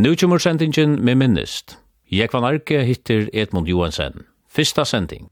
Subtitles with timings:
[0.00, 1.78] Nu kommer sendingen med minnest.
[2.08, 4.22] Jekvan Arke hittir Edmund Johansen.
[4.48, 5.26] Fyrsta sending.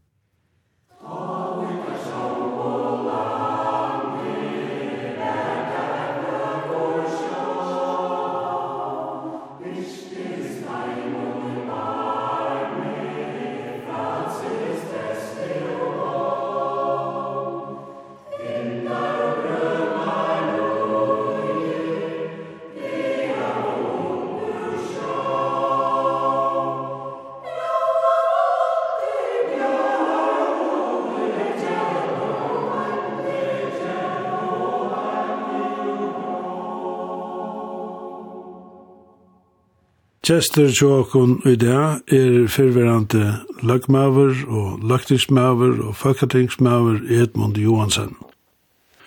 [40.29, 43.31] Kjester Tjåkon i dag er fyrverante
[43.65, 48.13] løgmaver og løgtingsmaver og folketingsmaver Edmund Johansen.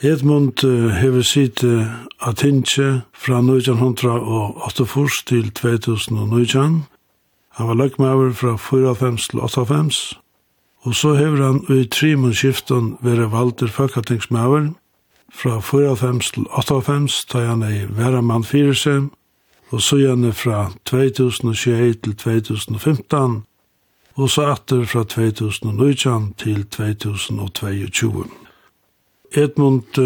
[0.01, 0.65] Edmund
[0.97, 1.61] hever sitt
[2.25, 4.87] Atinche fra 1908
[5.27, 6.83] til 2019.
[7.49, 10.19] Han var løgmaver fra 94 til 98.
[10.81, 14.73] Og så hever han i tre skiften være valder folketingsmaver
[15.33, 19.09] fra 94 til 98 da han er væramann 4
[19.71, 23.43] og så gjerne fra 2021 til 2015,
[24.15, 28.25] og så atter fra 2019 til 2022.
[29.31, 29.99] Edmund,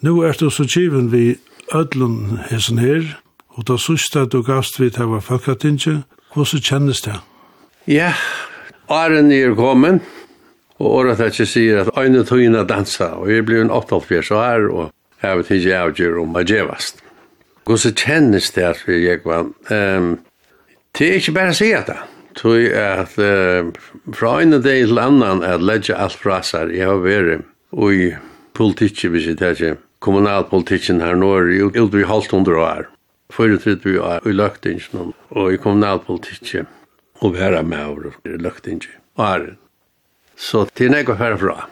[0.00, 1.36] nå er det så kjiven vi
[1.74, 3.06] ødlen hesen her,
[3.56, 6.02] og da sørste du gavst vi til å være folketinge,
[6.34, 7.16] hvordan kjennes det?
[7.88, 8.12] Ja,
[8.92, 10.04] åren er kommet,
[10.78, 14.68] og året er ikke sier at øyne tøyene dansa, og jeg blir en 88 år,
[14.68, 17.02] og jeg vet ikke jeg avgjør om jeg gjevast.
[17.64, 19.52] Gå så kjennes det at vi gikk vann?
[19.70, 20.16] Um,
[20.98, 22.00] det er ikke bare å si at det.
[22.38, 23.70] Tui at uh,
[24.16, 26.72] fra en dag til annan at ledja alt fra seg.
[26.74, 28.12] Jeg har vært i
[28.56, 32.88] politikki, hvis jeg tar ikke kommunalpolitikken her nå er ut i halvt hundre år.
[33.32, 36.66] Fyrir tritt vi er i løktingen og i kommunalpolitikki
[37.22, 38.90] og være med over i løktingen.
[39.16, 39.46] Og er
[40.36, 41.68] Så det er nekka herfra.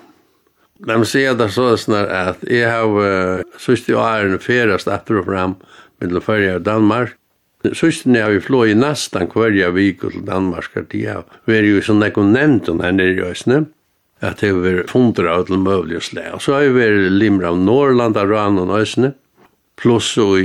[0.87, 5.27] Lad mig säga det så sånn at jeg har sørst i åren färdast efter och
[5.27, 5.55] fram
[6.01, 7.11] mellan Färja och Danmark.
[7.65, 11.83] Sørst Sist när vi flå i nästan kvarje vik til Danmark att jag var ju
[11.83, 13.67] som jag kunde nevnt den her nere i Östne.
[14.21, 16.35] Att det vært funder av til møvlig og slag.
[16.35, 19.15] Og så har jag vært limra av Norrland, av Rann og Øsne,
[19.77, 20.41] pluss og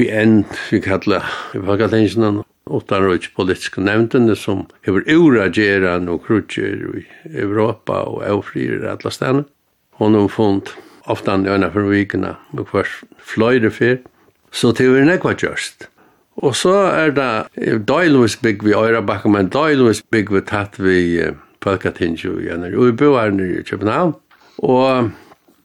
[0.00, 6.26] i end, vi kallar, vi kallar det utan röjt politiska nämnden som över urageran och
[6.26, 9.44] krutcher i Europa och avfrier alla stannar
[9.98, 10.74] og noen fund
[11.10, 12.88] ofte andre øyne for vikene, og hver
[13.18, 13.96] fløyre fyr.
[14.52, 15.88] Så det var nekva gjørst.
[16.42, 20.98] Og så er det døylovis bygg vi Øyrabakka, men døylovis bygg vi tatt vi
[21.60, 24.14] Pølkatinju igjen, og vi bor her i København.
[24.58, 25.10] Og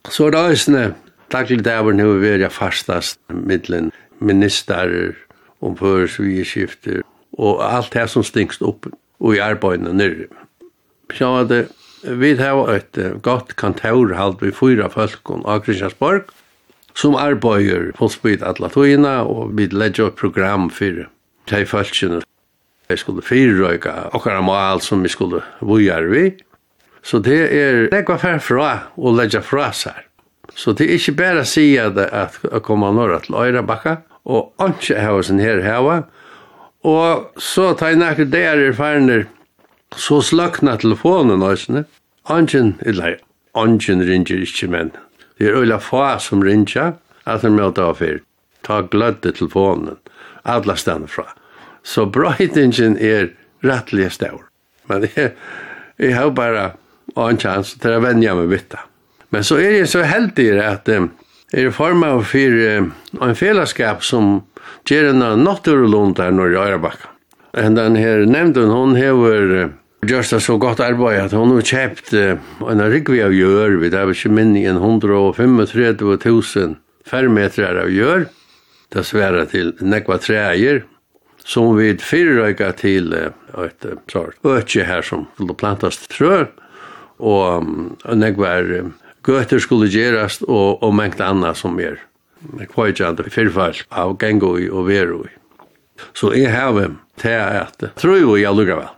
[0.10, 0.96] så er det øyne,
[1.32, 3.92] daglig dæver nu vi er fastast middelen
[4.22, 4.30] om
[5.62, 7.02] omføres vi i skifter,
[7.34, 8.88] og alt det som stinkst opp
[9.20, 10.28] og i arbeidene nere.
[11.14, 11.68] Så var det
[12.04, 16.30] vi har et godt kontorhalt vi fyra folk og Kristiansborg,
[16.96, 21.06] som arbeider på spyd alle togene, og vi legger et program for
[21.50, 22.22] de folkene.
[22.90, 26.30] Vi skulle fyrrøyga okkara mal som vi skulle vujer vi.
[27.04, 30.06] Så det er nekva fær fra og legger fra seg
[30.56, 34.98] Så det er ikke bare å si at jeg kommer norra til Øyrabakka, og ikke
[35.00, 36.02] hava sin her hava,
[36.84, 39.28] og så tar jeg nekker der erfarner
[39.96, 41.84] Så slakna telefonen også,
[42.30, 43.18] Angen, eller
[43.58, 44.92] angen ringer ikke, men
[45.40, 46.94] det er øyla fa som ringer,
[47.26, 48.20] at han møter av fyr.
[48.66, 49.98] Ta glødde telefonen,
[50.44, 51.26] alle stedene fra.
[51.84, 53.32] Så brøytingen er
[53.66, 54.44] rettelig stør.
[54.90, 55.32] Men jeg,
[55.98, 56.72] jeg har bare
[57.18, 58.76] en chans til å vende meg vitt.
[59.34, 61.10] Men så er jeg så heldig at um,
[61.54, 64.42] er i form av fyr um, en fellesskap som
[64.90, 67.14] gjør en naturlund her når jeg er bakka
[67.54, 69.72] den her nevnden, hon hever
[70.06, 74.00] gjørst det så godt arbeid at hon har kjøpt en rikvi av gjør, vi det
[74.00, 76.76] er ikke minne en 135.000
[77.10, 78.28] fermetrar av gjør,
[78.94, 80.84] det sværa til nekva treier,
[81.46, 86.46] som vi fyrrøyga til et sort øtje her som skulle plantas trø,
[87.20, 87.66] og
[88.16, 88.62] nekva
[89.26, 92.00] gøter skulle gjerast og, og mengt anna som er
[92.72, 95.26] kvajan fyrfall av gengoi og vero.
[96.16, 98.94] Så jeg har til at tror jo jeg lukker vel.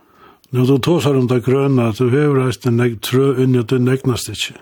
[0.52, 3.80] Nå, du tar om det grønne, at du hever reist en trø inn i det
[3.80, 4.58] neknast ikkje.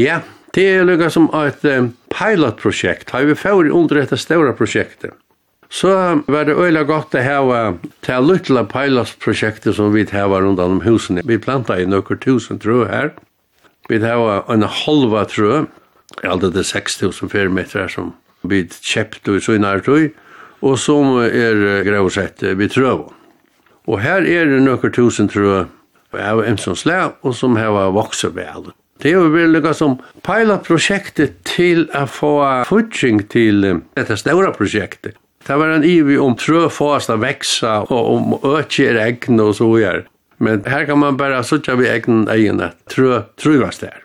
[0.00, 0.22] Ja,
[0.56, 3.12] det er lukka som et um, pilotprosjekt.
[3.12, 5.12] Har vi fyrir under dette store prosjektet.
[5.68, 5.90] Så
[6.30, 7.60] var det øyla godt å hava
[8.06, 11.24] til luttla pilotprosjektet som vi hava rundt om husene.
[11.26, 13.12] Vi planta i nokkur tusen trø her.
[13.90, 15.66] Vi hava en halva trø,
[16.24, 18.14] alt det er 6 000 som
[18.46, 20.14] vi kjøpte i sånne trøy
[20.64, 23.12] og som er gravsett ved trøvån.
[23.86, 25.66] Og her er det nøkker tusen trø
[26.16, 28.72] av en som slag, og som har vokset vel.
[29.02, 32.32] Det er jo vel noe som peiler prosjektet til å få
[32.68, 33.66] futsing til
[33.98, 35.18] dette store prosjektet.
[35.46, 39.52] Det var en ivi om trø fast å veksa, og om økje er egn og
[39.60, 40.06] så gjør.
[40.42, 44.00] Men her kan man bare sutja ved egn egen at trø trøvast der.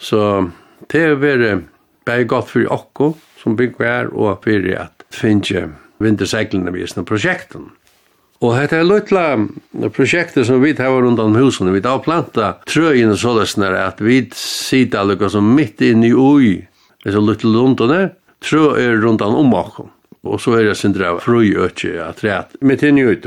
[0.00, 0.50] Så
[0.90, 5.68] det er veldig godt for okko som bygger her, og for at finne
[6.00, 7.70] vinterseglene vi er prosjekten.
[8.40, 9.24] Og dette er løytla
[9.92, 14.30] prosjektet som vi tar rundt om husen, Vi tar planta trøyene så løsner at vi
[14.32, 16.66] sitter alle som midt inn i ui,
[17.04, 19.90] disse løytla det, trø er rundt om okken.
[20.24, 23.20] Og så er det sindra frøy øtje at rett midt inn i ui.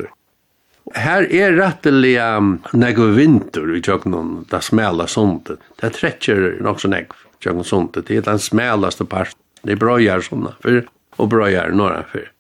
[0.98, 5.62] Her er rettelig um, negv vinter i tjøknen, det smela sundet.
[5.80, 8.10] Det trekker nok så negv tjøknen sundet.
[8.10, 9.38] Det er den smelaste part.
[9.64, 10.58] Det er brøyar sånne,
[11.22, 12.33] og brøyar norra fyrir.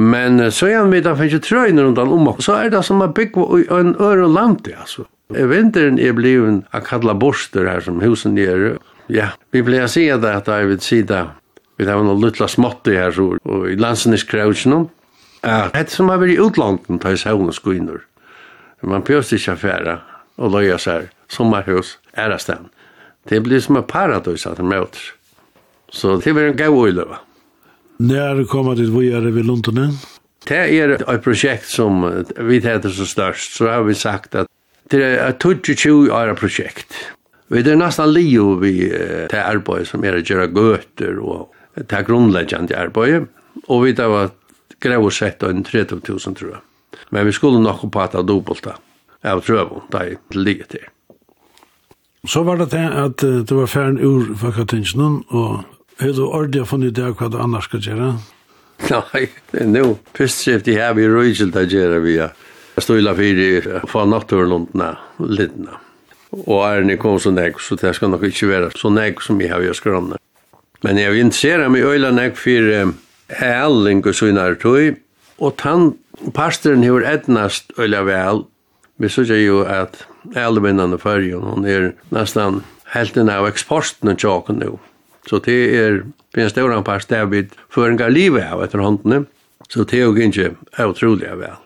[0.00, 3.02] Men så är vi han för att rundt runt om och så är det som
[3.02, 5.04] att i en øre land alltså.
[5.28, 8.78] Vinteren är blivet att kalla borster här som husen är.
[9.06, 11.30] Ja, vi blir att se det att jag vill sida.
[11.76, 14.88] Vi har några luttla smått i här så och i landsen är skrävsen.
[15.42, 18.00] Ja, det som har vært i utlanden tar i saunas skuiner,
[18.80, 19.98] Man pjöst inte affära
[20.36, 21.10] och löja så här.
[21.28, 22.68] Sommarhus, ärastan.
[23.28, 25.12] Det blir som en paradis att det møter.
[25.92, 26.88] Så det blir en gav och
[28.00, 29.92] När kommer det vi är vid Lundene?
[30.48, 34.46] Det är ett projekt som vi heter så störst så har vi sagt att
[34.88, 35.38] det är ett
[35.76, 36.94] 22 år projekt.
[37.48, 38.88] Vi är nästan lio vi
[39.30, 43.28] det arbetet som är att göra göter och det här grundläggande arbetet.
[43.66, 44.30] och vi har
[44.80, 46.60] grev och sett en 30 000 tror jag.
[47.08, 48.74] Men vi skulle nog på att ha dubbelt det.
[49.20, 50.86] Jag tror där det ligger till.
[52.28, 55.58] Så var det det att det var færen ur fakkatingsnen och
[56.00, 58.14] Er du ordentlig funnet det hva du annars skal gjøre?
[58.88, 59.84] Nei, det er nå,
[60.16, 62.14] først skjøpt jeg her vi røyselt å gjøre vi.
[62.16, 65.76] Jeg stod i la fire fra natturlundene, lidene.
[66.46, 69.52] Og ærene kom så nek, så det skal nok ikke være så nek som jeg
[69.52, 70.20] har gjort skrønne.
[70.86, 72.72] Men jeg vil interessere meg øyla nek for
[73.44, 74.96] æling og sønner tog.
[75.40, 75.94] og tann
[76.36, 78.44] pastoren har etnast øyla vel.
[78.98, 80.06] Vi synes jo at
[80.36, 82.62] ælevinnene fyrjon, hun er nesten
[82.92, 84.78] helten av eksporten og tjåken nå.
[85.28, 86.02] Så det er
[86.38, 89.26] en stor part der vi gang livet av etter håndene,
[89.68, 91.58] så det er jo ikke utrolig vel.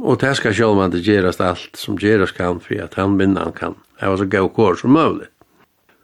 [0.00, 3.52] Og det skal selv om det gjøres alt som gjøres kan, for at han vinner
[3.52, 5.28] kan ha så gøy kår som mulig.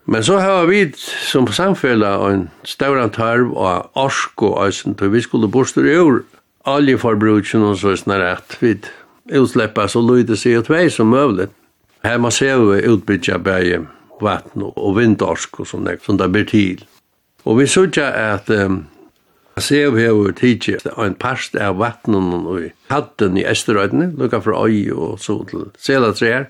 [0.08, 5.20] Men så har vi som samfunnet en større tarv og orsk og øysen, til vi
[5.20, 6.22] skulle borster i år.
[6.68, 8.74] Oljeforbruken og så sånn at vi
[9.36, 11.48] utslepper så lyder CO2 som mulig.
[12.04, 13.84] Her må se vi utbytja bæge
[14.24, 16.84] vatten og vindorsk og sånne som det blir til.
[17.44, 18.86] Og vi sørger at um,
[19.58, 25.18] Sev hefur tidsi ein parst av vatnun og hatten i Esterøydene, lukka fra øy og
[25.18, 26.46] så til Selatreer.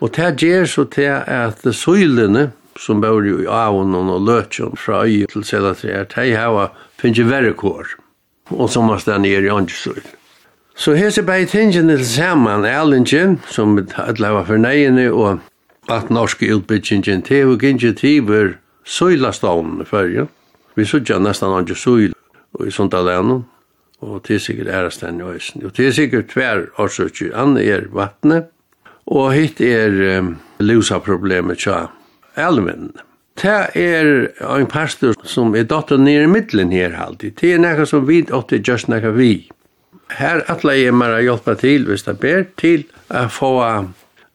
[0.00, 5.26] Og det gjør så til at søylene som bor i avun og løtjon fra øy
[5.32, 6.68] til Selatreer, de hava
[7.02, 7.96] verre kår,
[8.50, 10.04] og som har stedet nere i Angesøyl.
[10.76, 15.40] Så her ser bare tingene til saman, Erlingen, som vi alle var fornøyene, og
[15.88, 18.54] at norske utbyggingen til og ikke tiver
[18.84, 20.26] søylastovnen i fyrje.
[20.76, 22.12] Vi sutja nesten andre søyl
[22.64, 23.42] i sånt alene,
[24.00, 25.64] og til sikkert æresten i Øysen.
[25.66, 27.34] Og til sikkert tver årsøkjer.
[27.36, 28.50] Han er vattnet,
[29.06, 31.86] og hitt er um, lusa problemet tja
[32.36, 32.92] elven.
[33.36, 37.36] Det er en pastor som er dotter nere i middelen her alltid.
[37.40, 39.48] Det er nekka som vi åtte just nekka vi.
[40.16, 43.52] Her atla er mer hjelpa til, hvis det ber, til å få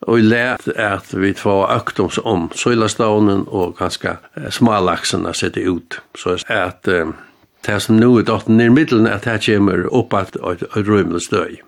[0.08, 4.16] og i let at vi två öktums om søylastavnen og ganske
[4.50, 6.00] smalaksen å sette ut.
[6.18, 7.14] Så at um,
[7.66, 11.62] det som nå er dotten i middelen at det kommer opp at et rymelig støy.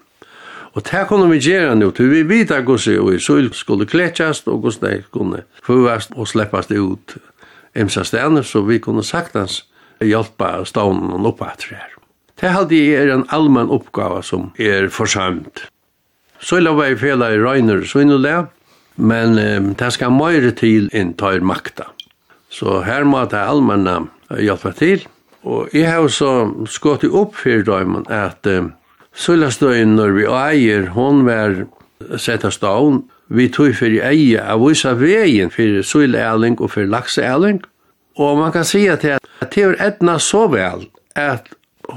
[0.73, 4.63] Og det kunne vi gjøre nå, til vi vet at hvordan søyl skulle kletjast og
[4.63, 7.17] hvordan det kunne føvast og sleppast ut
[7.75, 9.63] emsa stene, så vi kunne saktans
[10.01, 11.65] hjelpa stavnen opp at
[12.41, 12.65] Det her.
[12.65, 15.69] Det er en allmenn oppgave som er forsømt.
[16.43, 18.47] Så la vi fela i Reiner Svinnulega,
[18.95, 21.87] men um, det skal møyre til inn tar makta.
[22.51, 24.01] Så her må det allmenna
[24.35, 25.05] hjelpa til.
[25.43, 28.73] Og jeg har så skått opp for døymen at um,
[29.13, 31.63] Sølastøyen når vi eier, hon var
[32.19, 37.61] sett av stavn, vi tog fyrir eie av vissa veien for sølæling og for lakseæling.
[38.19, 41.47] Og man kan si at det er etna så vel at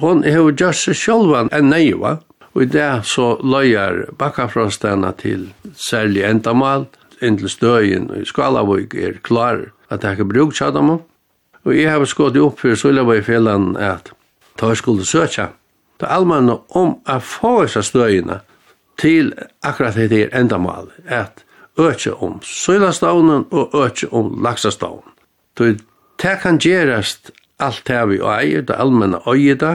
[0.00, 2.18] hon har gjort seg sjølvan enn neiva.
[2.56, 6.86] Og i det så løyer bakkafrostene til særlig endamal,
[7.20, 9.58] inntil støyen og Skalavøk er klar
[9.90, 10.90] at det er ikke bruk til dem.
[11.66, 14.08] Og jeg har skått opp for Sølevøy fjellan at
[14.56, 15.50] ta jeg skulle søke,
[16.00, 18.40] er allmenn om å få disse støyene
[18.96, 21.44] til akkurat det er endamal, at
[21.76, 25.12] øke om Sølastånen og øke om Laksastavnen.
[25.56, 29.74] Det kan gjerast alt det vi eier, det allmenn eier det,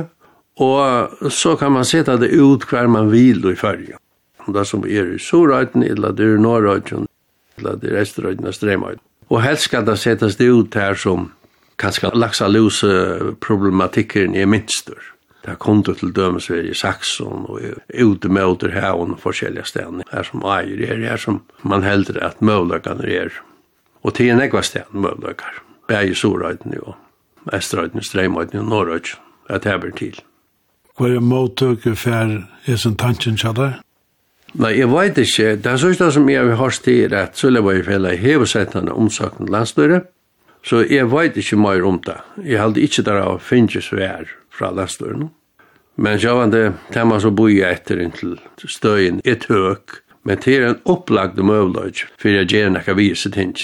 [0.61, 3.97] Og så kan man sätta det ut hver man vil i färgen.
[4.47, 7.07] Det som er i Sorøyden, eller det er i Norrøyden,
[7.57, 8.99] eller det är Esterøyden og Stremøyden.
[9.29, 11.31] Og helst skal det settes det ut her som
[11.79, 14.89] kanskje laksa laxalose problematikken er minst
[15.41, 17.59] Det er kom til dømes dömes i Saxon og
[17.93, 20.03] ute med åter här och forskjelliga ställen.
[20.11, 23.29] Här som eier er, her som man hellre at møvløkene er.
[24.03, 25.61] Og til en ekva ställen møvløkene.
[25.87, 26.95] Bär i Soröjten och
[27.51, 29.17] Österöjten, Stremøyden og Norrøyden.
[29.47, 30.21] Det er blir til.
[31.01, 32.33] Hva er måttøke for
[32.67, 33.79] hesen tanken kjallar?
[34.61, 35.55] Nei, jeg vet ikke.
[35.57, 40.03] Det er sånn som jeg har hørt til at Sølevøyfjellet hever sett han omsøkende landstøyre,
[40.61, 42.19] så jeg vet ikke mer om det.
[42.45, 45.31] Jeg hadde ikke der av finnes vær fra landstøyren.
[45.97, 50.53] Men jeg var det tema som bor jeg etter inntil støyen et høk, men det
[50.53, 53.55] er en opplagd møvløy for jeg gjør noe vise ting.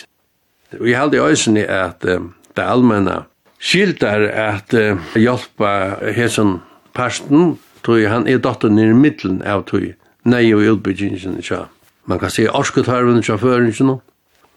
[0.79, 3.20] Og jeg hadde også at um, det allmenne
[3.62, 6.63] skildar at uh, hjelpa hesen
[6.97, 9.85] parten, tog han er dotter nere i middelen av tog,
[10.25, 11.67] nei og utbyggingen ikke.
[12.07, 13.99] Man kan se orsketarven ikke før ikke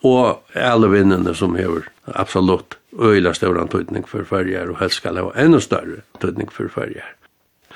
[0.02, 5.30] og alle vinnene som hever absolutt øyla større tøytning for farger, og helst skal ha
[5.36, 7.04] enda større tøytning for farger.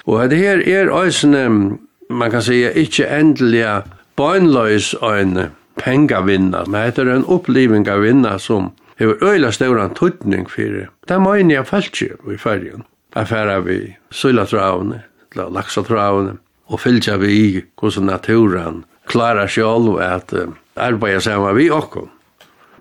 [0.07, 1.79] Og det her er øysene,
[2.11, 3.83] man kan si, ikke endelig
[4.17, 10.89] bøgnløys en pengavinna, men det er en opplevingavinna som hever øyla større tøytning for det.
[11.09, 15.03] Det mener jeg falt ikke i fargen affæra vi søylatravene,
[15.35, 22.09] laksatravene, og fylgja vi i hvordan naturen klarar sjálv at uh, arbeida saman vi okkom.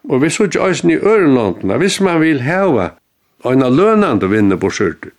[0.10, 2.94] Og vi sutja eisen i ørenlandene, hvis man vil hava
[3.44, 5.12] og lønande vinne på skjørtu.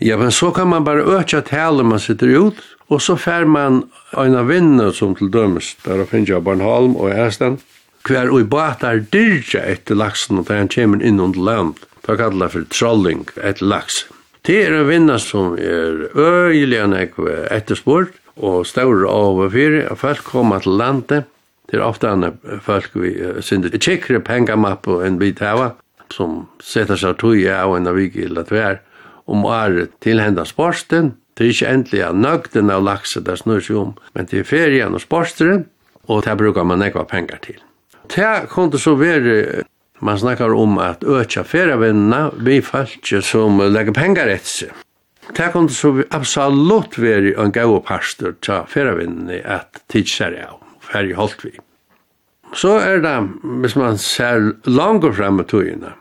[0.00, 3.82] Ja, men så kan man bare økja tale man sitter ut, og så fær man
[4.16, 7.58] eina vinne som til dømes, der finnes jeg Bornholm og Esten,
[8.06, 11.74] hver og i batar dyrja etter laksen, og der han kommer inn under land.
[12.06, 14.15] da kallar for trolling, etter laksen.
[14.46, 19.98] Det er en vinna som er øyelig nekve etterspurt, og større av og fire, og
[19.98, 21.26] folk kommer til landet,
[21.66, 22.28] det er ofte enn
[22.62, 25.72] folk vi uh, synder tjekkere og en bit hava,
[26.14, 28.78] som setter seg tog av en av vik illa Latvær,
[29.26, 33.76] om året tilhenda sporsten, det er ikke endelig av nøgden av lakse det snur seg
[33.76, 35.66] om, men til ferien og sporsteren,
[36.06, 37.58] og det brukar man nekva pengar til.
[38.06, 39.64] Det kunne så være
[40.04, 44.82] Man snakkar om at økja ferravinnene vi falskje som legger pengar etter seg.
[45.34, 51.42] Det kan så absolutt være en gau pastor til ferravinnene at tidsar av, ferri holdt
[51.46, 51.56] vi.
[52.54, 53.16] Så er det,
[53.62, 55.96] hvis man ser langer frem med togene,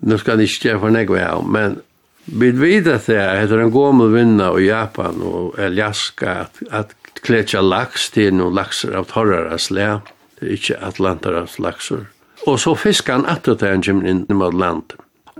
[0.00, 1.80] nu skal det ikke for negve av, men
[2.24, 6.94] vi vet at det er etter en gommel vinna i Japan og Alaska at, at
[7.26, 9.98] kletja laks til noen lakser av torrere slæ,
[10.38, 12.06] det er ikke atlantaras lakser.
[12.48, 14.94] Og så fiskar han at det han kommer inn mot land.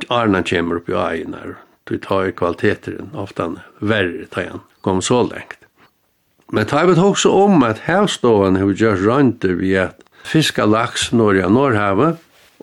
[0.08, 1.56] Arna kommer opp i egen her.
[1.88, 4.62] Du tar kvaliteteren, ofte han verre tar han.
[4.84, 5.58] Kom så lengt.
[6.52, 11.40] Men tar vi også om at havstående har gjort rønter ved at fiska laks når
[11.40, 12.16] jeg når havet,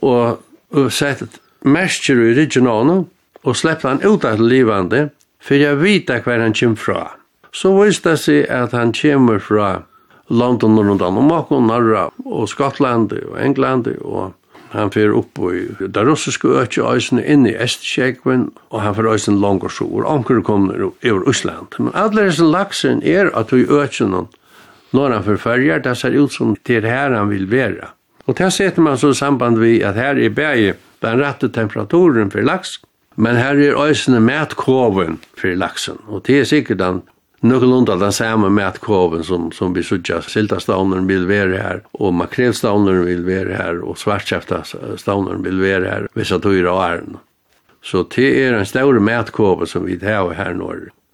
[0.04, 0.42] og,
[0.76, 3.06] og sett mestjer i regionene,
[3.44, 5.08] og sleppte han ut av livande,
[5.40, 7.04] for jeg vet hver han kommer fra.
[7.56, 9.70] Så visste det seg at han kommer fra
[10.30, 14.34] landen rundt Danmark og Norra og Skottland og England og
[14.74, 19.40] han fer upp i det russiske økje øysene inn i Estkjegven og han fer øysen
[19.42, 24.28] langer så og anker kommer over Øsland men alle disse laksen er at vi økjen
[24.96, 27.94] når han fer det ser ut som til her han vil være
[28.28, 32.42] og det setter man så samband vi at her er bæg den rette temperaturen for
[32.42, 32.82] laks
[33.16, 37.02] men her er øysene matkoven for laksen og det er sikkert den
[37.42, 40.22] Någorlunda den samme matkoven som, som vi suttar.
[40.22, 46.38] Siltastavnen vill vara här och makrelstavnen vill her, og och vil vill her, hvis vissa
[46.38, 47.18] dyra och ären.
[47.82, 50.74] Så det er en større matkove som vi har her nå.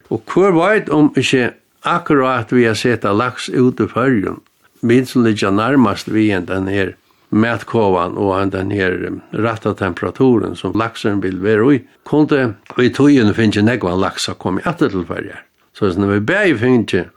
[0.09, 1.51] Og hur veit om ikke
[1.83, 4.39] akkurat vi har sett lax ut i färgen.
[4.81, 6.95] min som ligger nærmest vi enn den her
[7.29, 11.81] matkovan og den her rätta temperaturen som laxen vill være i.
[12.03, 15.41] kunne vi tog ju nu finns negvan laxa kom i attertillfärger.
[15.73, 17.09] Så når vi bæg finner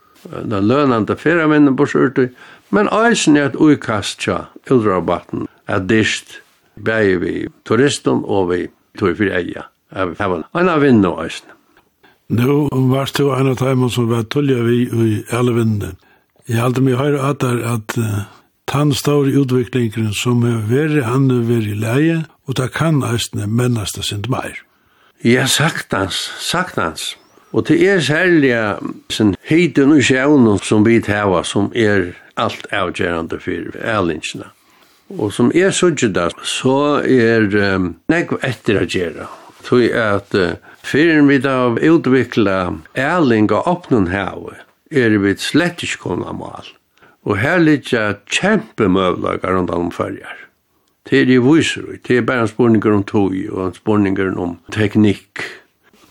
[0.49, 2.29] den lønande feriemennen på sørtøy,
[2.69, 6.41] men eisen er et uikast tja uldrabatten, er dist
[6.75, 7.35] bæg vi
[7.65, 8.65] turisten og vi
[8.99, 9.67] tog fyrir eia.
[9.95, 11.53] Jeg har en av vinnu eisen.
[12.27, 15.93] Nå varst du en av teimen som var tullja vi i alle vinnu.
[16.47, 17.95] Jeg halte meg høyre at der at
[18.67, 23.95] tann i utviklingen som er veri han er veri leie, og det kan eisne mennast
[23.95, 24.63] det sind meir.
[25.23, 27.15] Ja, sagtans, sagtans.
[27.57, 28.53] Og til er særlig
[29.09, 34.51] sin heiten og sjævnen som vi tar som er alt avgjørende for ælingsene.
[35.17, 39.25] Og som er sånn da, så er um, nekv etter å gjøre.
[39.65, 44.61] Tøy at uh, fyren vi da utvikla æling og åpnen her,
[44.91, 46.75] er vi slett ikke kunna mål.
[47.25, 50.43] Og her ligger kjempe møvlager rundt om følger.
[51.09, 54.59] Det er de viser, det er bare en spurninger om tog og en spurninger om
[54.75, 55.47] teknikk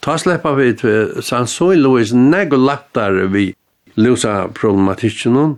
[0.07, 3.55] Ta släppa vi till Sansoy Louis Nego lättar vi
[3.95, 5.57] lösa problematiken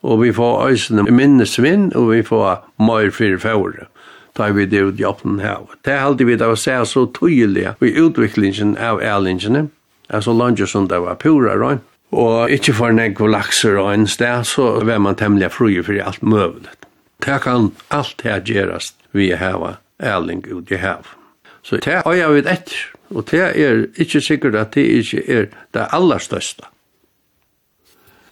[0.00, 3.86] och vi får ösna minnesvinn och vi får mer för förra.
[4.32, 5.58] Ta vi det ut i öppen här.
[5.80, 9.66] Det hade vi det var så så tydliga vi utvecklingen av ärlingarna.
[10.08, 11.82] Alltså lunge som det var pura rent.
[12.12, 16.22] Og ikkje for negv lakser og en sted, så var man temmelig fri for alt
[16.22, 16.84] møvlet.
[17.24, 21.08] Det kan alt her gjerast vi heva ærling ut i hev.
[21.62, 22.95] Så det har jeg vidt etter.
[23.10, 26.66] Og det er ikke sikkert at det ikke er det aller største.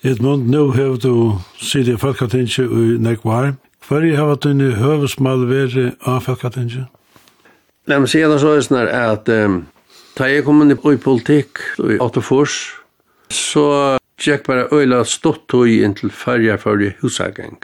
[0.04, 3.54] Edmund, nå har du sitt i Falkatinje i Nekvar.
[3.88, 6.87] det har vært i høvesmal være av Falkatinje?
[7.87, 9.62] Nei, men sier det så er sånn at um,
[10.16, 12.75] da jeg kom inn i politikk i Åttefors,
[13.33, 17.59] så gikk bare øyla stått tog inn til færja for i husagang.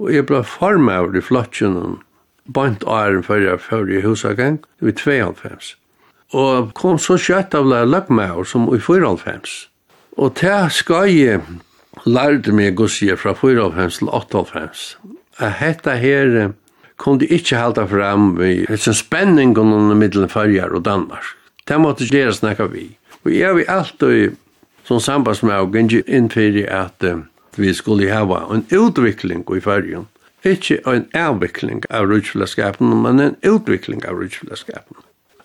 [0.00, 2.00] Og jeg ble farmaur i flottsjonen,
[2.48, 5.76] bant æren færja for i husagang, det var 92
[6.32, 9.68] og kom så kjøtt av løgmaur som i 94.
[10.16, 11.40] Og til skøye
[12.08, 14.84] lærte meg gussie fra 94 til 98.
[15.38, 16.52] At dette her
[16.96, 21.24] kunne ikke halda fram vi en spenning under middelen fyrjar og Danmark.
[21.68, 22.96] Det måtte gjøre snakka vi.
[23.24, 24.36] Og jeg vil alltid
[24.84, 27.04] som sambandsmaugen innfyrir at
[27.56, 30.08] vi skulle hava en utvikling i fyrjan.
[30.44, 34.96] Ikke en avvikling av rutsfellesskapen, men en utvikling av rutskfellesskapen.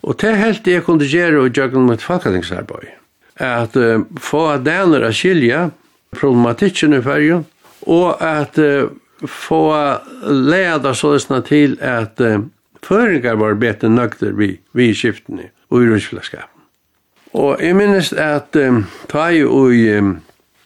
[0.08, 2.94] Og det helt jeg kunne gjøre og gjøre mitt folketingsarbeid.
[3.38, 5.68] At uh, få daner å skilja
[6.16, 7.44] problematikken i färgen
[7.86, 8.88] og at uh,
[9.28, 9.62] få
[10.24, 12.40] leda sådana til at uh,
[12.82, 16.54] føringar var bedre nøkter vi, vi i skiftene og i rusflaskapen.
[17.36, 20.14] Og jeg minnes at um, ta i um,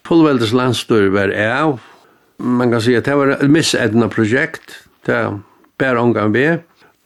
[0.07, 1.75] fullveldes landstør var av,
[2.39, 5.35] man kan si at det var missedna prosjekt, det er
[5.77, 6.47] bare omgang vi,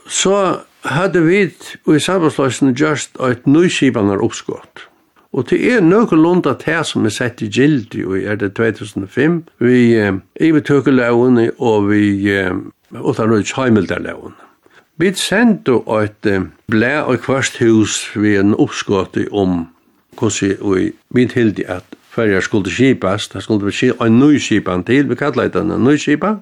[0.06, 4.88] så hadde vi i sammensløsene just et nyskipanar oppskott.
[5.36, 9.43] Og det er noen lunda det som er sett i gildi i er det 2005,
[9.60, 12.56] vi eh, ivetøkelaune og vi eh,
[12.95, 14.34] utanrøyts heimildarlaune.
[14.97, 19.67] Vi sendte et eh, blæ og kvart hus ved en oppskott om
[20.17, 25.15] hvordan vi mitt hildi at færger skulle skipas, det skulle vi en nyskipan til, vi
[25.15, 26.41] kallar det en nyskipan,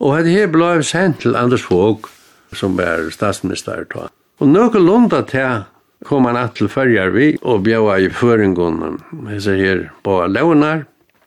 [0.00, 2.08] og det her blei sendt til Anders Fogh,
[2.52, 4.08] som er statsminister då.
[4.40, 5.64] Og nøkka lunda til
[6.04, 9.02] kom han att till färjar vi og bjöa i föringon.
[9.30, 10.84] Jag her på launar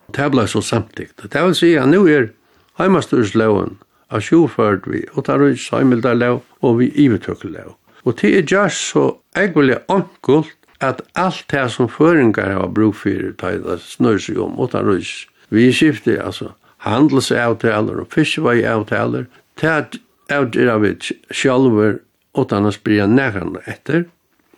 [0.08, 2.30] Det blev så samtikt Det vil si at nu är
[2.78, 3.78] heimastursloven
[4.10, 7.76] av sjåført vi, og tar ut søymildarlov og vi ivetøkkelov.
[8.06, 13.32] Og det er just så egentlig ankult at alt det som føringar har bruk for
[13.40, 15.14] tar det snør seg om og tar ut.
[15.50, 16.52] Vi skifter altså
[16.86, 19.26] handelsavtaler og fiskeveiavtaler.
[19.62, 20.00] Det
[20.32, 20.96] avgjera vi
[21.32, 22.00] sjálfur
[22.36, 24.06] utan å spyrja nærkene etter,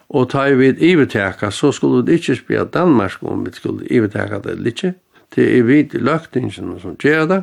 [0.07, 4.55] og ta vi iveteka, så skulle vi ikke spyrja Danmark om vi skulle iveteka det
[4.61, 4.85] litt,
[5.35, 7.41] til i vid løktingene som gjør det,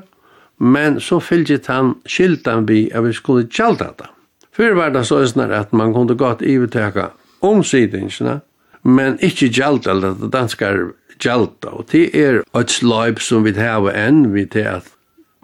[0.56, 4.08] men så fylgjet han skiltan vi at vi skulle kjalda det.
[4.54, 7.10] Før var det så snar at man kunne godt iveteka
[7.44, 8.40] omsidingene,
[8.84, 11.66] men ikke gjaldt eller at danskar gjaldt.
[11.66, 14.88] Og det er et sløyp som vi har enn, vi til at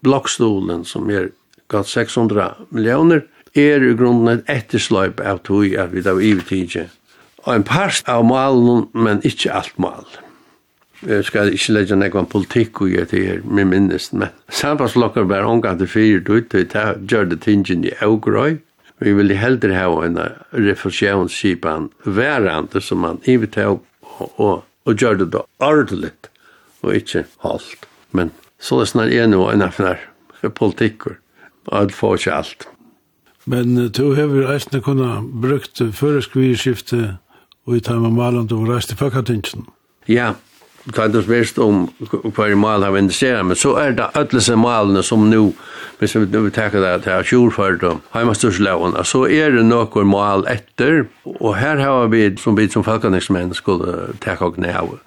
[0.04, 1.30] blokkstolen som er
[1.70, 6.88] gott 600 millioner, er i grunden et ettersløyp av tog at vi da var ivetidje.
[7.46, 10.04] Og en part av malen, men ikke alt mal.
[11.00, 15.48] Jeg skal ikke legge noen politikk og gjøre det her, min minnes, men samfunnslokker bare
[15.48, 18.58] omgang til fire ut, og det gjør det tingen i augrøy.
[19.00, 20.18] Vi ville heller ha en
[20.52, 26.12] refusjonskipan værende som man ivetog og, og, og gjør det da ordentlig
[26.82, 27.88] og ikke halvt.
[28.12, 29.80] Men så er det snart en og en av
[30.56, 31.16] politikker
[31.72, 32.68] alt får ikke alt.
[33.44, 37.16] Men uh, du hever eisne kunna brukt føreskvirskifte
[37.66, 39.66] og i time av maland og reist til Fakatingen.
[40.08, 40.32] Ja,
[40.84, 44.62] det kan du spørst om hver mal har investeret, men så er det alle som
[44.64, 45.52] malene som nu,
[45.98, 51.04] hvis vi nu takker det til man og Heimastursloven, så er det noen mal etter,
[51.36, 54.98] og her har vi som vi som Fakatingsmenn skulle takke og næve.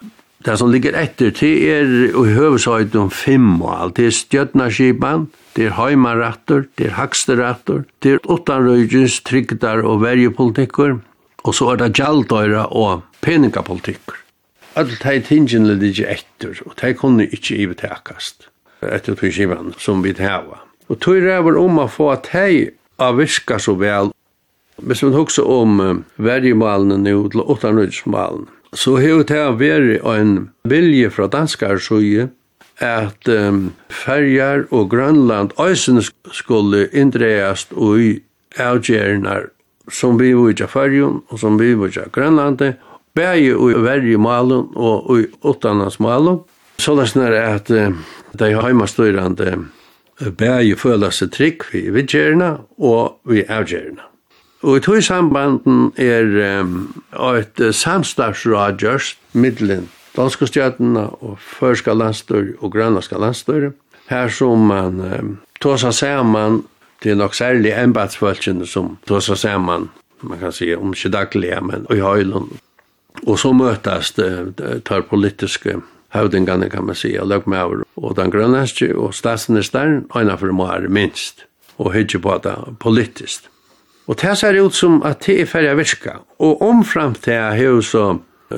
[0.44, 3.96] Det som ligger etter, det er i høvesøyden om fem og alt.
[3.96, 10.98] Det er stjøtnaskipan, det er heimarattor, det er haksterattor, det er utanrøygens, trygdar og verjepolitikker,
[11.44, 14.20] og så er det gjaldøyra og peningapolitikker.
[14.76, 18.50] Alt de tingene ligger etter, og de kunne ikke ivetekast
[18.84, 20.60] etter pyrskipan som vi hava.
[20.92, 22.66] Og tog ræver om å få at de
[23.00, 24.12] avvirka så vel.
[24.84, 30.34] Hvis man hukse om vergemalene nå til utanrøygsmalene, så har det vært en
[30.70, 32.30] vilje fra danskar suje
[32.82, 38.02] at um, Ferjar og Grønland øysene skulle inndreast og
[38.58, 39.50] avgjernar
[39.92, 42.80] som vi var i Ferjun og som vi var i Grønlandet,
[43.16, 46.40] bægi ui verje malen og i åttanans malen.
[46.78, 47.94] Så det er at uh,
[48.40, 49.68] de heimastøyrande
[50.38, 54.13] bægi føler seg trygg vi vidgjerna og vi avgjerna.
[54.64, 56.88] Og i tog sambanden er um,
[57.36, 63.72] et samstagsråd gjørst middelen danske stjøtene og førska landstøyre og grønlandske landstøyre.
[64.10, 66.62] Her som man um, tog seg sammen
[67.04, 69.90] til nok særlig embedsfølgjene som tog seg sammen,
[70.24, 72.52] man kan si om ikke daglige, men i høylen.
[73.28, 75.82] Og så møtes det tar politiske
[76.14, 81.46] høvdingene, kan man si, og løgmaver og den grønlandske og statsministeren, og innenfor må minst,
[81.78, 83.50] og hyggelig på det politisk.
[84.08, 86.14] Og det ser ut som at det er ferdig å virka.
[86.44, 88.06] Og omfram til jeg har så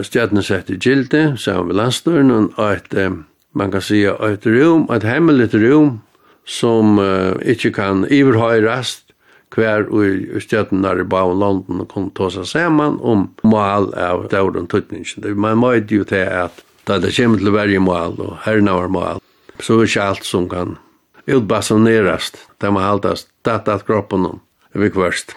[0.04, 2.96] stjøtene sett i gilde, sammen med landstøren, og et,
[3.54, 6.00] man kan si et rom, et hemmelig rom,
[6.46, 9.06] som uh, ikke kan iverhøyrast,
[9.56, 14.26] hver og stjøtene er i bavn London og kunne ta seg sammen om mål av
[14.34, 15.38] døren tøtningen.
[15.40, 19.22] Man må jo til at da det kommer til å være mål og hernavar mål.
[19.60, 20.76] så er ikke alt som kan
[21.26, 24.42] utbasonerast, det må haltast, datat kroppen om
[24.80, 25.36] vi kvørst.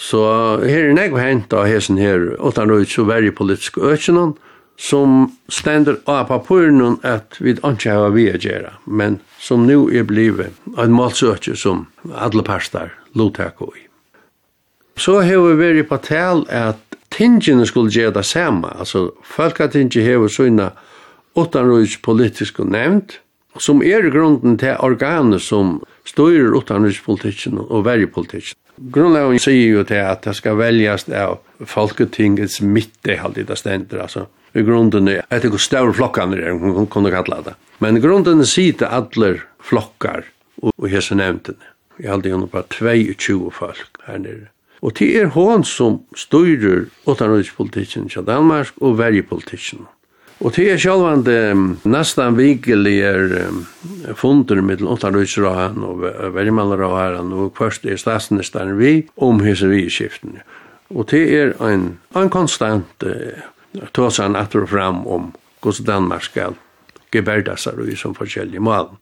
[0.00, 0.20] Så
[0.64, 4.36] her er negv hent av hesen her, utan røyt så verje politisk økjenon,
[4.80, 10.06] som stender av papuren at vi ikke har vi å gjøre, men som nu er
[10.08, 11.84] blivet en målsøkje som
[12.16, 13.84] alle parster lotak i.
[14.96, 16.80] Så har vi vært på tal at
[17.12, 20.70] tingene skulle gjøre det samme, altså folketinget har vi sånne
[21.36, 23.18] utanrøyts politiske nevnt,
[23.58, 28.58] som er grunden til organet som styrer utanrikspolitikken og verjepolitikken.
[28.94, 34.28] Grunnlagen sier jo til at det skal veljas av folketingets midte, alltid det stender, altså.
[34.54, 37.54] I grunden er et ikke større flokkene er, hun kunne kalla det.
[37.78, 40.24] Men grunden sier til alle flokkar
[40.62, 41.68] og hese nevntene.
[42.00, 44.48] Jeg hadde jo bare 22 folk her nere.
[44.80, 49.84] Og det er hon som styrer utanrikspolitikken til Danmark og verjepolitikken.
[50.40, 56.00] Og det er vikelig er vikeliger fundur mittel Ottarøysrahan og
[56.34, 60.40] Vermanrahan og først er statsministeren vi om hese vidskiftene.
[60.90, 63.36] Og det er en, en konstant uh,
[63.92, 66.56] tåsan atter og fram om hvordan Danmark skal
[67.12, 68.96] geberda seg i som forskjellige mål.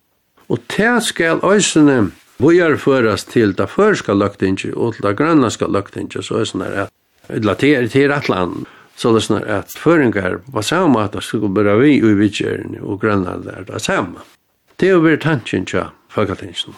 [0.49, 6.43] Og det skal øysene bojarføres til det førska løktinget og til det grønlandska løktinget, så
[6.43, 8.67] øysene sånn at det er til et land
[8.99, 13.45] så det snar att föringar på samma att skulle bare vi i Vidjärn og Grönland
[13.45, 14.19] där det samme.
[14.77, 16.75] Det er jo vært tanken tja, folkatinsen.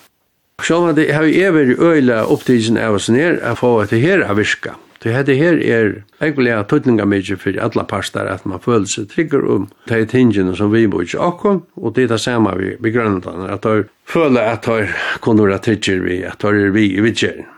[0.60, 4.24] Sjån at jeg har evig øyla opptidsen av oss ned å få at det her
[4.24, 4.74] er virka.
[5.00, 9.08] Det her, her er egentlig at tøtninga mykje for alle parster at man føler seg
[9.12, 12.74] trygger om de tingene som vi bor ikke akkom, og det er det samme vi
[12.80, 14.88] begrønner at de føler at de
[15.24, 17.48] kunne være trygger vi, at de er vi i vidtjeren.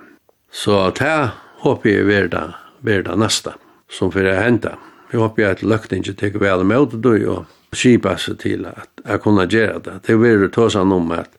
[0.51, 1.19] Så det
[1.63, 2.47] håper jeg er verda,
[2.83, 3.55] verda neste
[3.93, 4.79] som för att hända.
[5.11, 9.23] Vi hoppas att lökningen tar väl med det då och skipa sig till att jag
[9.23, 10.01] kunna göra det.
[10.07, 11.31] Det vill du ta sig om att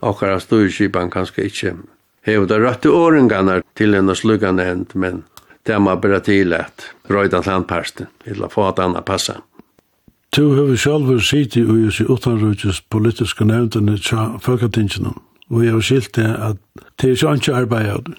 [0.00, 1.76] akkurat styrkipan kanske inte
[2.22, 5.22] hever det rött i åringarna till en sluggande händ, men
[5.62, 9.36] det man bara till att röjda landparsten, till att få att annan passa.
[10.36, 13.98] Du har själv sett i USA utanröjdes politiska nämnden i
[14.40, 15.14] Folkatingarna,
[15.50, 16.56] og jeg har skilt det at
[17.00, 18.16] det er ikke arbeid av det.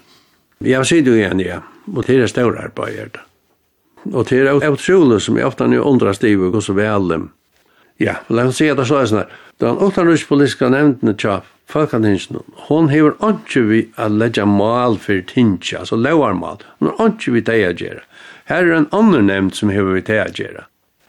[0.60, 3.29] Jeg har sett jo igjen, ja, og det er større arbeid av det.
[4.08, 7.28] Og det er utrolig som jeg ofte er undra stiv og så vel.
[8.00, 9.32] Ja, la oss si at det så er sånn her.
[9.60, 15.98] Den utenrikspolitiske nevntene tja Falkanhinsen, hon hever ikke vi a legge mal for tinsja, altså
[16.00, 16.64] lauarmal.
[16.80, 18.02] Hon har ikke vi det å gjøre.
[18.50, 20.64] Her er en annen nevnt som hever vi det å gjøre.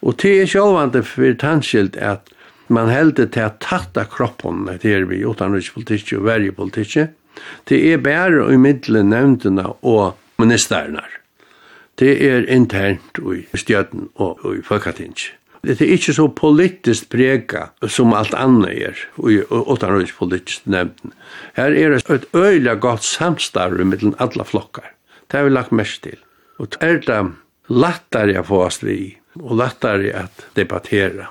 [0.06, 2.30] Og det er sjølvande for tanskilt at
[2.72, 7.16] man heldur til at tatta kroppen det er vi utenrikspolitikk og verjepolitikk.
[7.66, 11.21] Det er bare i middelen nevntene og ministernar
[12.00, 15.16] det er internt i stjøten og i folketing.
[15.62, 21.04] Det er ikke så politisk prega som alt annet er, i utanrøys politisk nevnt.
[21.54, 24.90] Her er et øyla godt samstarve mellom alla flokkar.
[25.30, 26.18] Det har vi lagt mest til.
[26.58, 27.20] Og det er det
[27.70, 30.26] lattare å få oss vi, og lattare å
[30.58, 31.30] debattera.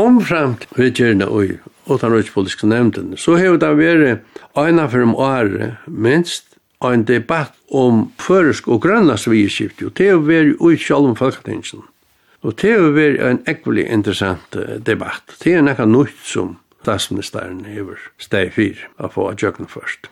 [0.00, 1.58] Omframt vi gjerne i
[1.90, 6.49] utanrøys politisk nevnt, så har det vært eina for om året minst
[6.88, 11.84] en debatt om føresk og grønnas vidskift, og det har veri ui sjálfum folketingsen.
[12.40, 15.36] Og det er vært en ekvelig interessant debatt.
[15.42, 20.08] Det er nekka nytt som statsministeren hever steg fyr å få av jøkken først.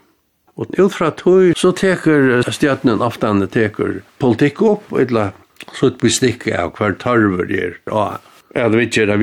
[0.59, 5.31] Og ut fra tog så teker stjøtnen ofte teker politikk opp, og etla
[5.73, 8.19] sutt bestikk av hver tarver er av
[8.59, 9.23] at vi ikke er av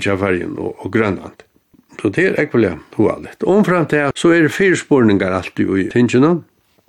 [0.00, 1.42] til og, og Grønland.
[2.00, 3.42] Så det er ekvelig hoalit.
[3.42, 6.42] Omfram til så er det fyrspårningar alltid i tingene,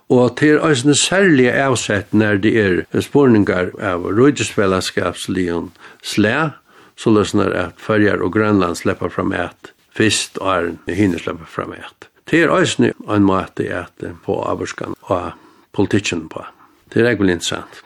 [0.10, 5.72] og til eisne særlige avsett når det er spårningar av røydespellerskapslion
[6.04, 6.54] slæ,
[6.98, 11.76] så løsner at Førjar og Grønland slipper fram et, fyrst og Arn hinner slipper fram
[11.76, 12.08] et.
[12.28, 15.36] Det er eisne en måte at på avvarskan og
[15.76, 16.43] politikken på.
[16.93, 17.84] Det er egentlig interessant.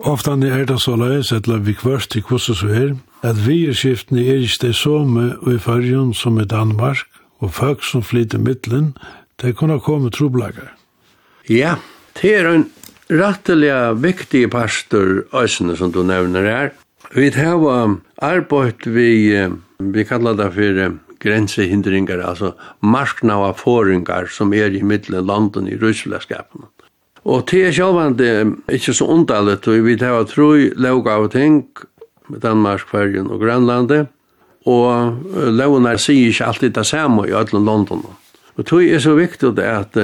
[0.00, 3.72] Oftan er det så løs, eller vi kvørst i hvordan så er, at vi er
[3.72, 7.06] skiftene er ikke det samme og i fargen som i Danmark,
[7.38, 8.96] og folk som flyter midtelen,
[9.40, 10.75] det kunne komme troblager.
[11.46, 11.76] Ja,
[12.18, 12.64] det er en
[13.06, 13.70] rettelig
[14.02, 16.72] viktig pastor Øysene som du nevner her.
[17.14, 19.46] Vi har arbeidt vi,
[19.78, 26.66] vi kallar det for grensehindringar, altså marknava foringar som er i middelen landen i russelaskapen.
[27.22, 28.28] Og til er sjálfandi
[28.66, 31.62] ikkje så undalit, og vi har tru lauga av ting,
[32.42, 34.10] Danmark, Færgen og Grønlandet,
[34.66, 38.02] og launar sier ikkje alltid det samme i alle London.
[38.58, 39.94] Og tog er så viktig at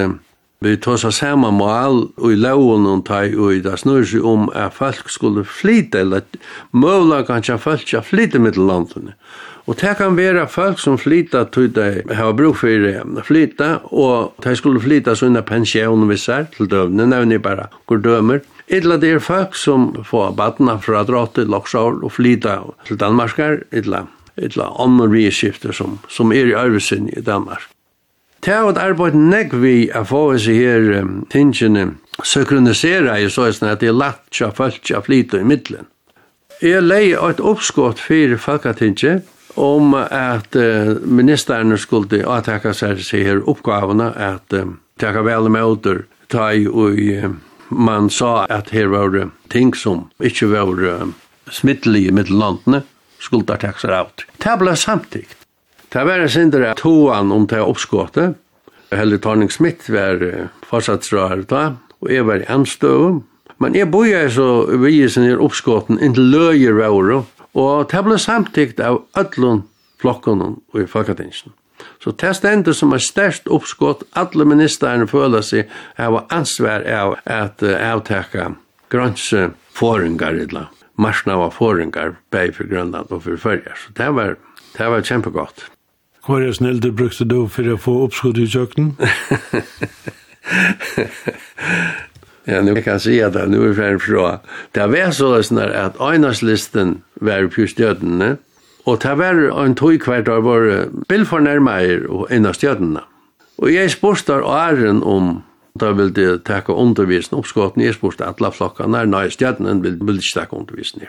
[0.63, 4.45] Vi tåsa samme mål og i lauen og tar og i det snur seg om
[4.55, 6.23] at folk skulle flyte, eller
[6.71, 9.17] måla kanskje folk skal flyte mittel landene.
[9.67, 14.55] Og det kan være folk som flyta til de har bruk for flyta, og de
[14.59, 18.47] skulle flyta sånne pensjoner vissar til døvne, nevner bare hvor dømer.
[18.71, 24.07] Etla det er folk som får badna fra drottet, loksår og flyta til Danmarkar, etla,
[24.37, 25.31] etla andre
[25.75, 27.67] som, som er i Arvesen i Danmark.
[28.43, 31.93] Det er et arbeid nek vi er få oss i her um, tingene
[32.27, 35.87] synkronisera i så at det er lagt tja folk tja flyt i middelen.
[36.63, 43.45] Jeg leie et oppskott fyrir folketinget om at uh, ministerne skulle avtaka seg seg her
[43.47, 46.03] oppgavene at uh, taka vel med åter
[46.35, 47.29] ta i og uh,
[47.71, 51.15] man sa at her var uh, ting som ikke var uh,
[51.47, 52.83] smittelige middellandene
[53.23, 54.11] skulle ta seg av.
[54.43, 55.42] Det ble samtidig.
[55.93, 58.39] Det var sindere toan om det oppskåttet.
[58.93, 60.23] Helle Tarning-Smith var
[60.69, 61.05] fortsatt
[61.49, 63.23] da, og jeg var i anstøv.
[63.61, 67.25] Men jeg boja så vi sin her oppskåten inntil løyer var
[67.55, 69.65] og det ble samtidig av ødlun
[70.01, 71.53] flokken og i folketingsen.
[72.01, 77.63] Så det stendet som er størst oppskått, alle ministerne føler seg av ansvar av at
[77.63, 78.55] avtaka
[78.91, 83.77] grønseforingar, eller marsnava foringar, bare for Grønland og for Førjar.
[83.77, 84.37] Så det var,
[84.79, 85.72] det var kjempegodt.
[86.23, 88.93] Hva er det snill du brukte du for å få oppskudd i kjøkken?
[92.51, 94.39] ja, nu kan jeg si at det, nu er ferdig fra.
[94.71, 98.37] Det var så løsner at øyneslisten var på stjødene,
[98.87, 103.03] og det var en tog hvert av våre bilfornærmeier og en av stjødene.
[103.59, 105.43] Og jeg spørste Arjen om
[105.81, 110.39] da vil de takke undervisning oppskottene, jeg spørste alle flokkene, nei, stjødene vil, vil ikke
[110.39, 111.09] takke undervisning.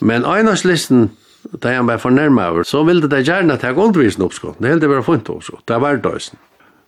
[0.00, 1.10] Men øyneslisten
[1.52, 4.60] da han var fornærmet over, så ville de gjerne ta undervisen oppskott.
[4.60, 5.64] Det hele var funnet oppskott.
[5.68, 6.38] Det var døysen.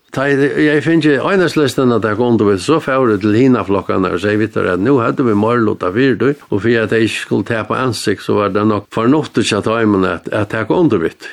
[0.08, 4.22] Ta jeg finner ikke øyneslisten at jeg kom til så fære til hina flokkene og
[4.22, 7.48] sier videre at nå hadde vi morlått av fyrtøy, og for at jeg ikke skulle
[7.50, 11.04] ta på ansikt, så var det nok fornuftig at jeg men at jeg kom til
[11.04, 11.28] vidt.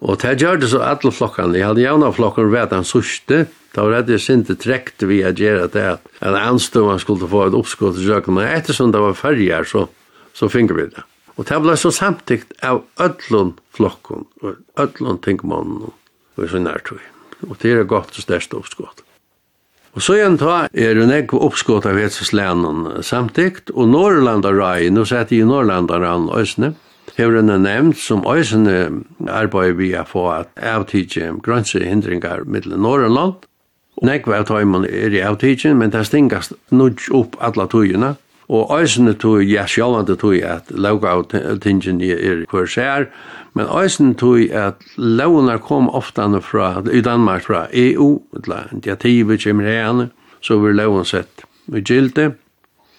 [0.00, 1.58] Og det gjør det så alle flokkene.
[1.58, 5.68] Jeg hadde jævna flokkene ved den sørste, da var det sinte trekt vi at gjøre
[5.72, 8.48] det at en anstående skulle få et oppskott i søkene.
[8.56, 9.84] Ettersom det var ferger, så,
[10.32, 11.04] så finner vi det.
[11.36, 15.90] Og det ble så samtidig av ødlun flokken, og ødlun tingmannen,
[16.36, 17.02] og så nærtøy.
[17.48, 19.02] Og det er godt og størst oppskott.
[19.96, 25.32] Og så igjen ta er en ekv oppskott av hetseslænen samtikt, og Norrlandarai, nå sett
[25.32, 26.74] i Norrlandaran Øsne,
[27.16, 33.44] hever en nevnt som Øsne arbeider vi har få at avtidje grønse hindringar mittel Norrland.
[34.04, 38.16] Nekva av tøyman er i avtidjen, men det stingast nudj opp alla tøyina,
[38.48, 43.08] Og øysene tog, ja, sjálvande tog at lauga av tingen er hver sær,
[43.58, 49.64] men eisene tog at launar kom ofta fra, i Danmark fra EU, eller initiativet kommer
[49.64, 52.34] herne, så var laugan sett med gilde.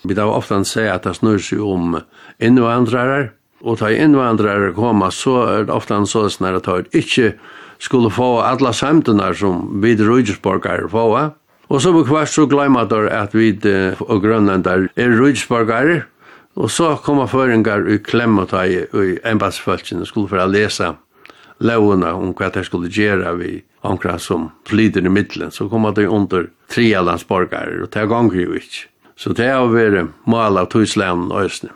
[0.04, 2.00] Vi da ofta sier at det snur seg om
[2.40, 3.32] innvandrarar,
[3.62, 7.34] og ta innvandrarar koma, så er det ofta så snar at det ikke
[7.80, 11.32] skulle få alla samtunar som vi rujusborgare få,
[11.68, 13.52] Og så kvart så glemmer der at vi
[14.00, 16.04] og grønlandar er rudsborgare,
[16.56, 20.94] og så kommer føringar i klemmetøy i embassfalskene skulle for å lese
[21.60, 23.52] lovene om hva de skulle gjøre vi
[23.86, 28.58] omkring som flyter i middelen, så kommer de under trealandsborgare, og det er ganger jo
[28.58, 28.88] ikke.
[29.18, 31.74] Så det har vært mål av Tyskland og Østene.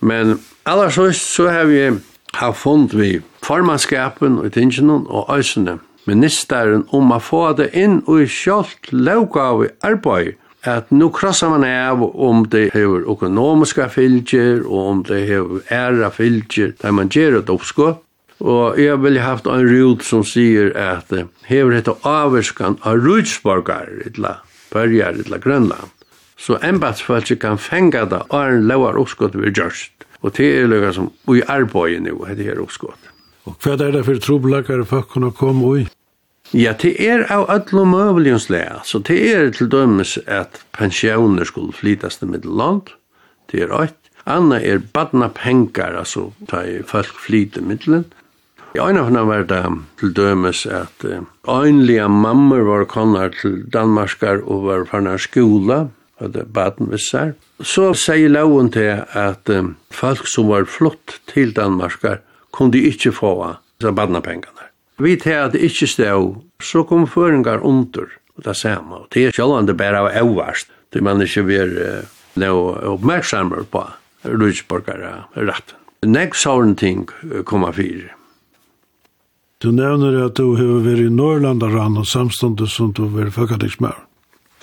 [0.00, 1.90] Men allers så har vi
[2.38, 8.24] haft fond vi formannskapen og tingene og Østene ministeren om å få det inn og
[8.24, 14.78] i kjølt lovgave arbeid, at nu krossar man av om det hever økonomiska fylgjer og
[14.92, 18.02] om det hever æra fylgjer der man gjer et oppskott.
[18.38, 21.10] Og jeg vil haft en rut som sier at
[21.48, 24.38] hever dette avverskan av rutsborgar etla
[24.70, 25.94] Pørjar etla Grønland.
[26.38, 30.06] Så embatsfallet kan fenga da og en lovar oppskott vi gjørst.
[30.22, 32.98] Og det er lukka som ui arbeid nu, hette her oppskott.
[33.46, 35.86] Og hva er det for trobelagare folk kunne komme ui?
[36.56, 38.38] Ja, det er av ödlo møvelige.
[38.84, 42.88] Så det er til dømes at pensjoner skulle flytas til middelland.
[43.52, 43.96] Det er eit.
[44.28, 48.04] Anna er badna pengar, altså ta i folk flyte middelen.
[48.76, 49.62] I øyne hana var det
[50.00, 51.04] til dømes at
[51.48, 57.32] øynlige uh, mammer var konar til Danmarkar og var farna skola, og det baden vissar.
[57.60, 62.20] Så sier loven til at um, folk som var flott til Danmarkar
[62.52, 64.57] kunne de ikke få av badna pengar.
[64.98, 68.10] Vi til at det ikke stod, så kom føringar under,
[68.44, 69.02] det samme.
[69.02, 71.74] Og det er sjølvande bare av øverst, til man ikke vil
[72.38, 73.82] uh, oppmerksammer på
[74.24, 75.74] rutsborgare rett.
[76.06, 77.08] Nek sånne ting
[77.44, 78.14] kommer fire.
[79.58, 83.16] Du nevner at du har vært i Norrland og rann og samståndet som du har
[83.16, 83.96] vært fakkatingsmær.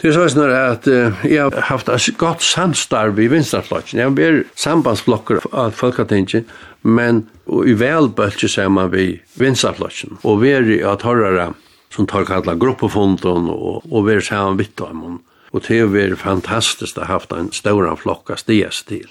[0.02, 4.02] Det er sånn at uh, jeg har haft et godt samstarv i Vinstadflotjen.
[4.02, 6.50] Jeg har sambandsblokker av Folketinget,
[6.84, 10.20] men i velbølge ser man vi Vinstadflotjen.
[10.28, 11.54] Og vi er i at hørere
[11.96, 15.22] som tar kalla gruppefonden og, og vi er sammen vidt av dem.
[15.56, 19.08] Og det er fantastisk å ha haft en større flokk av stiestil.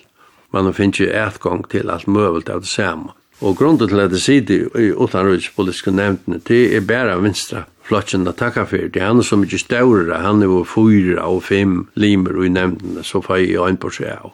[0.53, 3.17] Man finner ikke etgang til alt møvelt av det samme.
[3.41, 8.39] Og grunden til at det sitter i utanrikspolitiske nevntene, det er bare vinstra flotjen at
[8.39, 8.93] takka fyrir.
[8.93, 13.05] Det er han som ikke større, han er jo fyra og fem limer i nevntene,
[13.05, 14.33] så får jeg øyn på seg av.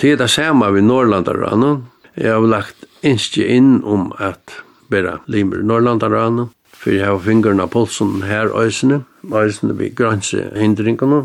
[0.00, 1.82] Det er det samme vi Norrlandarane.
[2.16, 4.60] Jeg har lagt innskje inn om at
[4.92, 9.96] bare limer i Norrlandarane, for jeg har fingrene av pulsen her øysene, øysene vi ved
[9.96, 11.24] grønsehindringene.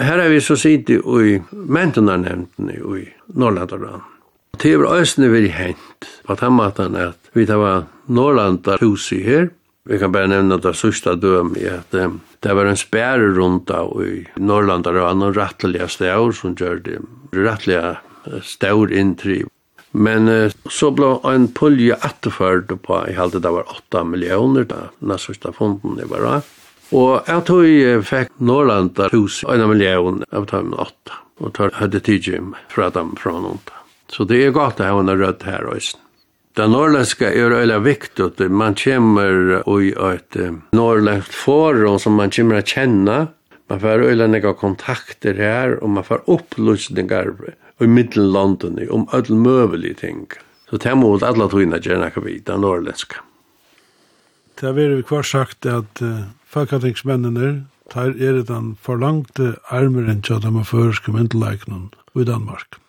[0.00, 4.13] Her er vi så sitter i mentunarnevntene i Norrlandarane
[4.60, 9.22] Det er eisne veri hent på den måten at vi tar var Norrlanda hus i
[9.24, 9.48] her.
[9.88, 13.72] Vi kan bare nevne det sørste døm i at um, det var en spære rundt
[13.74, 16.98] av i Norrlanda og annan rettelige stavr som gjør det
[17.36, 19.50] rettelige stavr inntriv.
[19.92, 24.88] Men uh, så ble en pulje etterført på, jeg halte det var 8 millioner da,
[25.00, 26.40] næstørste fonden det var da.
[26.94, 32.04] Og jeg tog jeg fikk Norrlanda hus 1 million av dem 8, og tar hadde
[32.04, 33.83] tidsim fra dem fra noen da.
[34.08, 35.98] Så det er godt å ha en röd her også.
[36.54, 38.38] Det norrländska är väldigt viktigt.
[38.50, 40.36] Man kommer i ett
[40.72, 43.26] norrländskt forum som man kommer att känna.
[43.68, 47.32] Man får väldigt några kontakter här och man får upplysningar
[47.80, 50.26] i mittellandet om ödel möjliga ting.
[50.70, 53.16] Så det här mot alla togna gärna kan vi, det norrländska.
[54.60, 60.64] Det har vi kvar sagt att uh, fackatingsmännen tar er den förlangte armeren till de
[60.64, 62.83] förska myndelagnen i Danmark.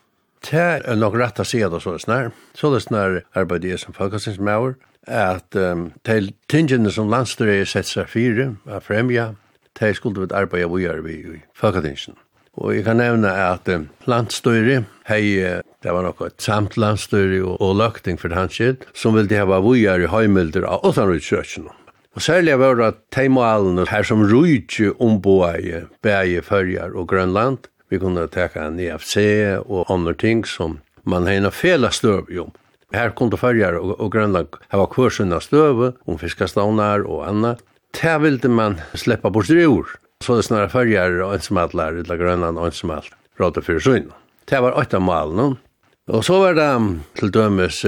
[0.45, 2.29] Det er nok rett å si det så snar.
[2.53, 8.09] Så det snar arbeidet som folkestingsmauer, at um, til tingene som landstyret er sett seg
[8.09, 9.31] fire, er fremja,
[9.79, 12.17] de skulle vi arbeide vi gjør vi i folketingsen.
[12.55, 15.23] Og jeg kan nevne at um, landstyret, hei,
[15.83, 19.59] det var nok et samt landstyret og, og løkting for hans sitt, som ville ha
[19.65, 21.67] vi gjør i høymilder av åttanrutskjøkken.
[22.15, 27.99] Og særlig var det teimalene her som rujtje omboa i bæge fyrjar og Grønland, Vi
[27.99, 29.21] kunne teka en EFC
[29.63, 32.49] og andre ting som man har en fela støv jo.
[32.91, 37.53] Her kom det färger og, og Grønland hava kursen sina støv om fiskastavnar og anna.
[37.95, 39.93] Det ville man sleppa bort ur.
[40.19, 43.07] Så det snarare färger og ensamhallar, eller Grønland og ensamhall,
[43.39, 44.11] rådde fyrir sunn.
[44.43, 45.55] Det var åtta malen.
[46.11, 46.67] Og så var det
[47.15, 47.79] til dømes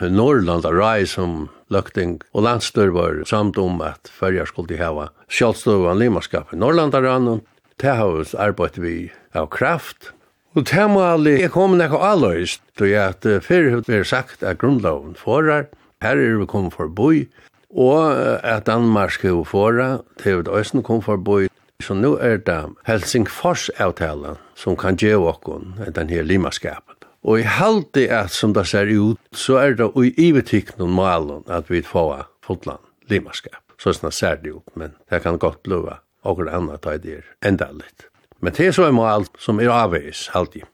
[0.00, 5.96] Norrland og Rai som løkting og landstør var samt om at färger skulle hava og
[5.98, 7.42] limaskap i Norrland og
[7.80, 10.12] Det har vi arbeidt vi av kraft.
[10.56, 14.42] Og det må alle, jeg kom nekka alløyst, då jeg at fyrir vi har sagt
[14.42, 15.66] at grunnloven forar,
[16.02, 17.26] her er vi kom forboi,
[17.70, 21.48] og at Danmark er fora, til er vi øysten kom forboi,
[21.82, 26.94] Så nu er det Helsingfors-avtalen som kan gjøre okkon den her limaskapen.
[27.26, 31.44] Og i halde at som det ser ut, så er det i ivetikk noen malen
[31.50, 33.60] at vi får fotland limaskap.
[33.78, 37.00] Så er det ser det ut, men det kan godt blive og det andre tar
[37.02, 38.08] det enda litt.
[38.42, 40.66] Men det er så en mål som er avveis, alltid.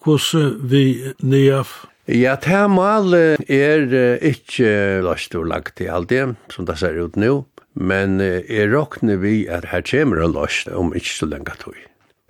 [0.00, 0.84] Hvordan vi
[1.20, 1.82] nyaf?
[2.08, 3.92] Ja, det er mål er
[4.24, 7.44] ikke løst og lagt i det, som det ser ut nå,
[7.74, 11.76] men er råkner vi at her kommer en løst om ikke så lenge tog.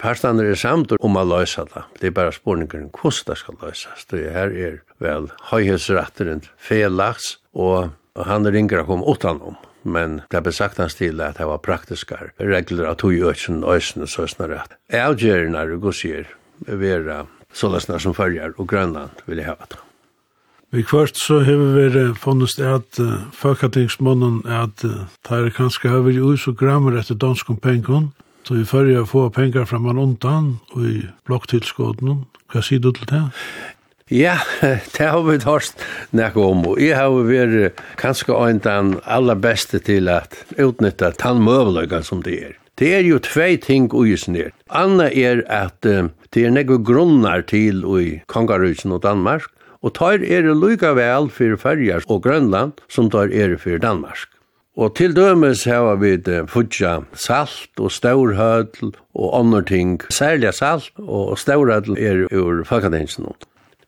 [0.01, 1.83] Parstander er samt om å løse det.
[2.01, 4.07] Det er bare spørningen hvordan det skal løses.
[4.09, 10.53] Det her er vel høyhetsretteren felaks, og han ringer å komme utenom men det ble
[10.53, 14.77] sagt hans til at det var praktiske regler av tog i øysen og søsna rett.
[14.93, 16.29] Avgjørene og gossier
[16.67, 19.81] vera sånne som følger og Grønland vil jeg ha det.
[20.71, 26.15] Vi kvart så har vi funnet at uh, folketingsmannen at uh, det er kanskje hever
[26.15, 28.13] i us og grammer etter dansk om pengen,
[28.47, 32.23] så vi følger å få penger fra man undan og i blokktilskåten.
[32.53, 33.25] Hva sier du til det?
[34.11, 34.41] Ja,
[34.99, 35.85] det har vi tørst
[36.19, 42.01] nekko om, og jeg har vært kanskje en den aller beste til at utnytta tannmøvløyga
[42.03, 42.57] som det er.
[42.75, 44.51] Det er jo tvei ting ui snir.
[44.67, 49.47] Anna er at uh, det er nekko grunnar til ui Kongarusen og Danmark,
[49.79, 54.27] og tar er lykka vel fyrir Færjar og Grønland som tar er fyrir Danmark.
[54.75, 56.17] Og til dømes hava vi
[56.51, 60.01] fudja salt og staurhødl og andre ting.
[60.11, 63.31] Særlig salt og staurhødl er ur Falkadensen.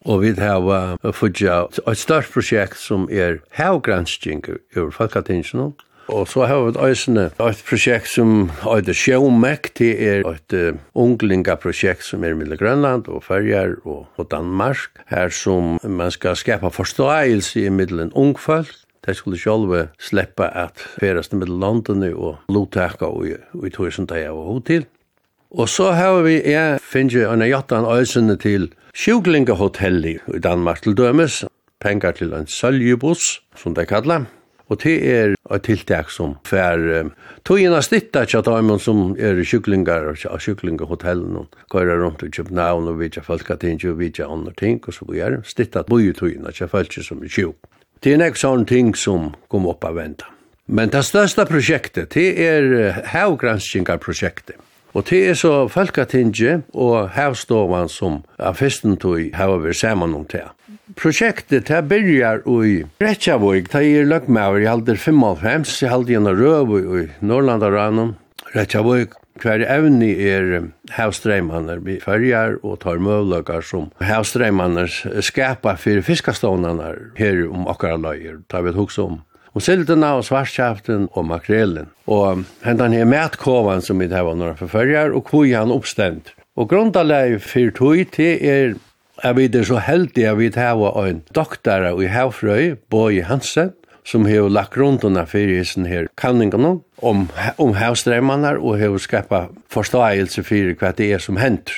[0.04, 4.44] Og vi har fudja et størst prosjekt som er havgransking
[4.76, 5.72] over Falkatingene.
[6.10, 11.54] Og så har vi et øysene, et prosjekt som heter Sjømek, det er et unglinga
[11.62, 16.68] prosjekt som er mellom Grønland og Færjar og, og Danmark, her som man skal skapa
[16.74, 18.74] forståelse i middelen ungfolk,
[19.06, 23.26] de skulle sjálve sleppa at ferast mellom landene og lottaka og
[23.66, 24.86] i tog som de har hod til.
[25.50, 31.44] Og så har vi, jeg finner en jatan øysene til sjuklingehotelli i Danmark til dømes,
[31.80, 34.26] pengar til en søljebuss, som det kallar,
[34.72, 37.10] og det er et tiltak som fer
[37.44, 43.00] togina stitta tja daimon som er sjuklingar og sjuklingehotellen og køyra rundt i København og
[43.00, 47.22] vidja folkatingi og vidja andre ting og så videre, stitta boi togina tja folkje som
[47.22, 47.58] er sjuk.
[48.02, 50.26] Det er nek sånne ting som kom opp av venda.
[50.66, 54.56] Men det største prosjektet, det er havgranskingarprosjektet.
[54.92, 60.26] Og det er så Folketinget og Havstovan som av festen tog hava vi saman om
[60.28, 60.44] det.
[61.00, 66.84] Projektet det byrjar i Reykjavik, det er løgmaver i alder 55, i halde gjennom Røvøy
[67.00, 68.14] i Norrlandaranum,
[68.52, 74.92] Reykjavik, hver evni er havstreimannar vi fyrjar og tar møvløkar som havstreimannar
[75.24, 79.22] skapa fyrir fiskastónanar her om okkara løyer, ta er vi hugsa om
[79.52, 81.90] og sildena og svarskjaften og makrelen.
[82.06, 86.32] Og hentan her metkovan som vi tar var några förföljar og kvoi han oppstendt.
[86.56, 88.74] Og grundaleg fyrir tog til er
[89.22, 93.72] at vi er så heldig at vi tar en doktor i Havfrøy, Boi Hansen,
[94.04, 97.28] som har lagt rundt under fyrir her kanningene om,
[97.58, 101.72] om havstrømmene og har skapa forståelse for hva det er som hender.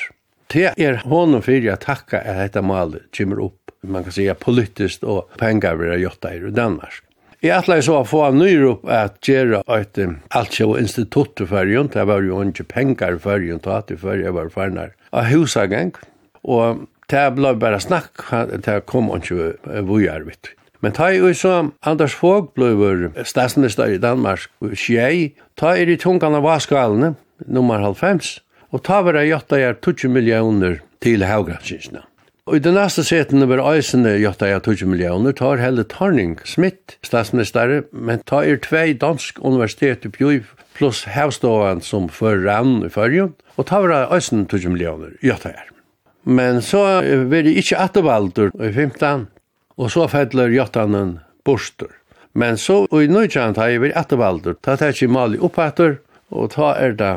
[0.52, 5.04] Det er honom fyrir at takka at dette malet kommer opp, man kan säga politiskt
[5.04, 7.02] og pengar vi har gjort i Danmark.
[7.44, 9.98] Jeg atleis så å få av nyrop at gjøre et
[10.32, 14.22] altsjå institutt i fyrjun, det var jo ikke pengar i fyrrjun, det var jo fyrrjun,
[14.24, 15.90] jeg var fyrrnar, av husageng,
[16.40, 18.24] og det ble bare snakk,
[18.64, 20.54] det kom ikke vujarvitt.
[20.80, 21.52] Men ta i så
[21.84, 27.12] Anders Fogh ble statsminister i Danmark, tjei, ta i de tungene vaskalene,
[27.44, 28.38] nummer 90,
[28.72, 32.06] og ta var jeg jotta jeg 20 millioner til haugranskynsene.
[32.44, 36.98] Og i den neste seten var eisene gjøtta jeg 20 millioner, tar Helle Tarning Smith,
[37.00, 40.42] statsminister, men ta er tvei dansk universitet i Pjoj,
[40.76, 45.72] pluss hevståan som førran i fyrjon, og ta var eisene 20 millioner, gjøtta jeg.
[46.28, 49.26] Men så var det ikke attervalder i 15,
[49.80, 51.18] og så fettler gjøttanen
[51.48, 51.96] borster.
[52.36, 56.74] Men så i nøytjant har jeg vært attervalder, ta tar ikke mali oppatter, og ta
[56.76, 57.14] er det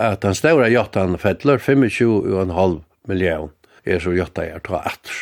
[0.00, 5.18] at den større gjøttanen fettler 25,5 millioner er så jotta jeg ta etter.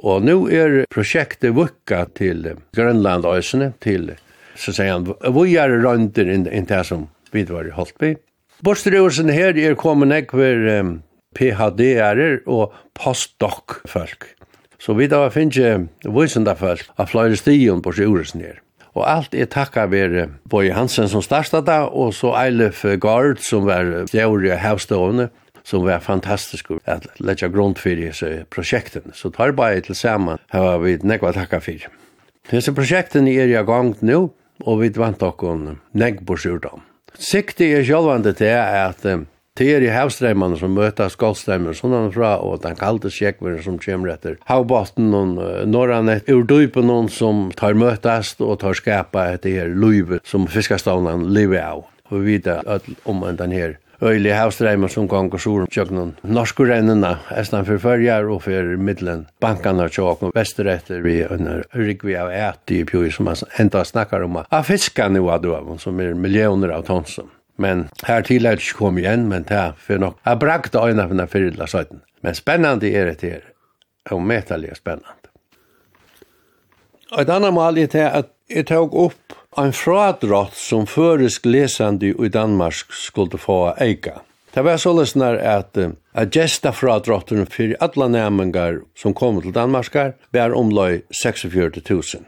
[0.00, 2.46] Og nå er prosjektet vukka til
[2.76, 4.14] Grønland øsene, til,
[4.56, 8.14] så sier han, vi er rønder inn, inn det som vi var i Holtby.
[8.64, 10.96] Bostrøvelsen her er kommet nekver um,
[11.36, 14.34] PhD-er og postdoc-folk.
[14.80, 18.60] Så vi da finner visende folk av flere stigen på sjuresen her.
[18.96, 23.68] Og alt er takka ver Boje Hansen som starta da, og så Eilef Gard som
[23.68, 25.28] var fjord i havstående,
[25.70, 29.02] som var fantastisk at lägga grund för disse prosjekten.
[29.14, 31.88] Så tar bara till samman har vi nekva takka for.
[32.44, 32.72] för.
[32.72, 34.28] prosjekten er är i gang nu
[34.64, 36.80] och vi vant okkur nekva på dem.
[37.18, 39.06] Sikte är självande til att
[39.58, 44.14] Det er i havstreimene som møter skålstreimer, sånn fra, og den kalde sjekveren som kommer
[44.14, 49.74] etter havbotten, og norran ur dypen noen som tar møtes og tar skapa etter her
[49.74, 51.84] løyve som fiskestavnene lever av.
[52.10, 56.14] Og vi vet om den her øylig havstreima som gong og sorum tjøknun.
[56.24, 62.16] Norsku rennina, estan fyrir fyrjar og fyrir middelen bankana tjåkn og vesteretter vi under rikvi
[62.18, 64.40] av æti i pjoi som man enda snakkar om.
[64.42, 67.30] Av fiskan i vaduavun som er millioner av tonsum.
[67.60, 70.16] Men her tillegg kom igjen, men det er for nok.
[70.24, 72.00] Jeg brakte øyne for den fyrla søyden.
[72.24, 73.42] Men spennende er det her.
[74.10, 75.16] Og metallig er spennende.
[77.18, 82.28] Et annet mål er til at jeg tok opp en fradrott som føresk lesande i
[82.28, 84.20] Danmark skulle få eika.
[84.54, 85.78] Det var så løsner at
[86.14, 92.26] at gesta fradrotteren for alla nærmengar som kom til Danmarkar var omløy 46.000.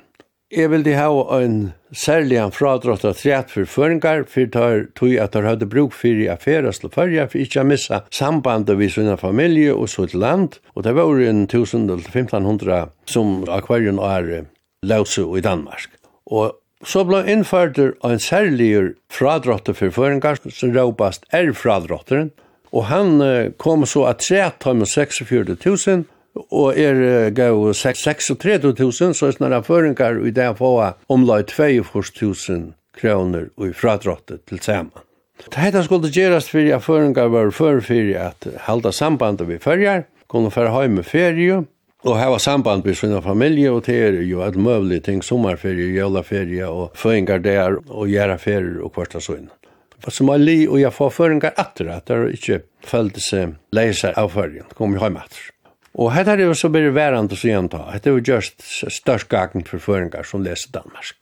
[0.52, 1.08] Jeg vil de ha
[1.40, 6.08] en særlig en fradrotta træt for føringar, for tar tog at tar hadde bruk for
[6.08, 10.20] i ferast til førja, for ikke å missa sambandet vi sunna familie og så til
[10.20, 14.44] land, og det var en 1000-1500 som akvarien er
[14.84, 15.88] lausu i Danmark.
[16.26, 16.52] Og
[16.82, 22.32] Så ble innførter en særlig fradrotter for føringar, som råpast er fradrotteren,
[22.72, 23.22] og han
[23.60, 26.04] kom så at 346 000,
[26.50, 30.72] og er gav 36 000, så er snarere føringar i det få
[31.12, 32.02] omlai 24
[32.48, 35.04] 000 kroner i fradrottet til sammen.
[35.52, 40.50] Dette skulle gjerast fyrir at føringar var fyrir fyrir at halda sambandet vi fyrir, kunne
[40.50, 41.62] fyrir heim med ferie,
[42.02, 46.66] og hava samband med sina familje og det er jo alt møvlig ting, sommerferie, jævlaferie
[46.66, 49.50] og føringar der og gjeraferier og kvarta sånn.
[50.10, 54.32] Som er li og jeg får føringar atter at det ikke følte seg leiser av
[54.34, 55.48] føringen, kom jeg hjem atter.
[55.92, 59.28] Og hette er jo så bare det værende så gjenta, Det er jo just størst
[59.28, 61.21] gagen for føringar som leser Danmark.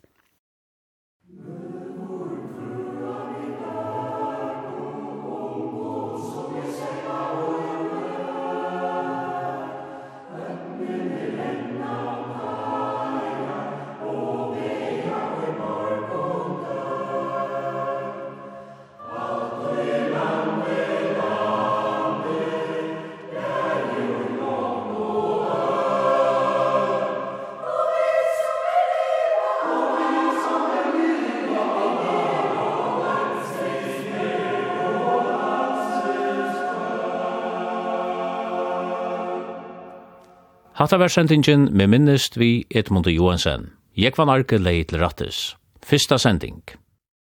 [40.81, 43.67] Hatta var sendingen med minnest vi Edmund Johansen.
[43.97, 45.41] Jeg var narki leid til rattes.
[45.85, 46.63] Fyrsta sending.